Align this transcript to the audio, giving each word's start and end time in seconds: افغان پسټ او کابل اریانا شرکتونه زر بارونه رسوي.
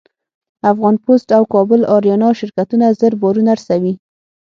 افغان 0.71 0.95
پسټ 1.03 1.29
او 1.37 1.43
کابل 1.53 1.81
اریانا 1.95 2.29
شرکتونه 2.39 2.85
زر 2.99 3.13
بارونه 3.21 3.51
رسوي. 3.59 3.93